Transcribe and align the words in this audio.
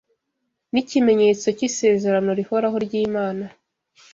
N’ 0.71 0.75
ikimenyetso 0.81 1.47
cy’ 1.57 1.63
«isezerano 1.67 2.31
rihoraho 2.39 2.77
ry’Imana 2.85 3.45